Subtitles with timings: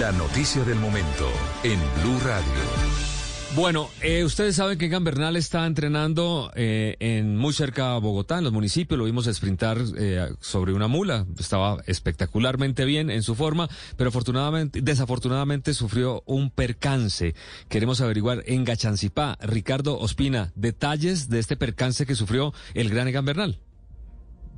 [0.00, 1.30] La noticia del momento
[1.62, 2.42] en Blue Radio.
[3.54, 8.38] Bueno, eh, ustedes saben que Egan Bernal está entrenando eh, en muy cerca a Bogotá,
[8.38, 8.98] en los municipios.
[8.98, 11.24] Lo vimos sprintar eh, sobre una mula.
[11.38, 17.36] Estaba espectacularmente bien en su forma, pero afortunadamente, desafortunadamente sufrió un percance.
[17.68, 23.24] Queremos averiguar en Gachancipá, Ricardo Ospina, detalles de este percance que sufrió el gran Egan
[23.24, 23.60] Bernal.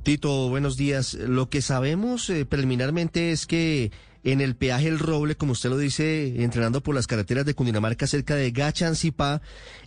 [0.01, 1.13] Tito, buenos días.
[1.13, 3.91] Lo que sabemos preliminarmente es que
[4.23, 8.07] en el peaje El Roble, como usted lo dice, entrenando por las carreteras de Cundinamarca
[8.07, 9.41] cerca de Gachancipá,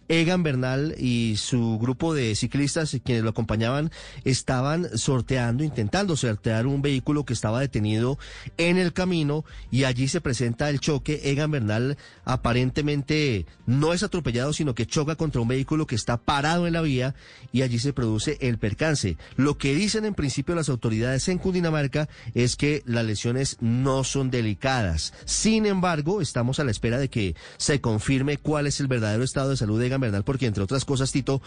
[0.08, 3.90] Egan Bernal y su grupo de ciclistas, quienes lo acompañaban,
[4.24, 8.18] estaban sorteando, intentando sortear un vehículo que estaba detenido
[8.58, 11.20] en el camino y allí se presenta el choque.
[11.24, 16.66] Egan Bernal aparentemente no es atropellado, sino que choca contra un vehículo que está parado
[16.66, 17.14] en la vía
[17.52, 19.16] y allí se produce el percance.
[19.36, 24.21] Lo que dicen en principio las autoridades en Cundinamarca es que las lesiones no son
[24.30, 25.12] delicadas.
[25.24, 29.50] Sin embargo, estamos a la espera de que se confirme cuál es el verdadero estado
[29.50, 31.42] de salud de Egan Bernal, porque entre otras cosas, Tito,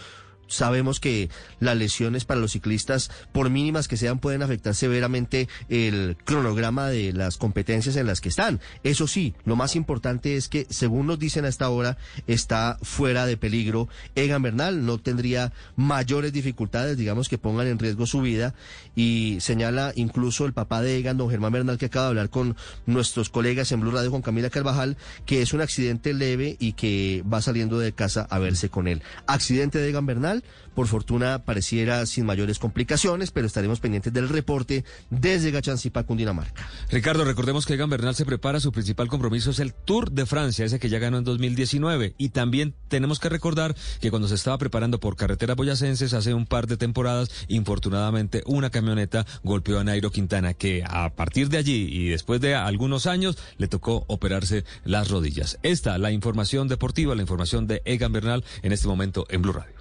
[0.47, 1.29] Sabemos que
[1.59, 7.13] las lesiones para los ciclistas, por mínimas que sean, pueden afectar severamente el cronograma de
[7.13, 8.59] las competencias en las que están.
[8.83, 13.25] Eso sí, lo más importante es que, según nos dicen a esta hora, está fuera
[13.25, 13.87] de peligro.
[14.15, 18.53] Egan Bernal no tendría mayores dificultades, digamos, que pongan en riesgo su vida.
[18.95, 22.55] Y señala incluso el papá de Egan, don Germán Bernal, que acaba de hablar con
[22.85, 27.23] nuestros colegas en Blue Radio, con Camila Carvajal, que es un accidente leve y que
[27.31, 29.01] va saliendo de casa a verse con él.
[29.27, 30.34] Accidente de Egan Bernal
[30.73, 36.67] por fortuna pareciera sin mayores complicaciones, pero estaremos pendientes del reporte desde Gachancipa, Cundinamarca.
[36.89, 40.65] Ricardo, recordemos que Egan Bernal se prepara, su principal compromiso es el Tour de Francia,
[40.65, 42.15] ese que ya ganó en 2019.
[42.17, 46.45] Y también tenemos que recordar que cuando se estaba preparando por carreteras boyacenses hace un
[46.45, 51.87] par de temporadas, infortunadamente una camioneta golpeó a Nairo Quintana, que a partir de allí
[51.89, 55.59] y después de algunos años le tocó operarse las rodillas.
[55.63, 59.74] Esta, la información deportiva, la información de Egan Bernal en este momento en Blue Radio.